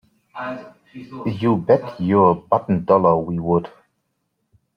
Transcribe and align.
You 1.27 1.57
bet 1.57 2.01
your 2.01 2.33
bottom 2.33 2.85
dollar 2.85 3.15
we 3.17 3.37
would! 3.37 3.69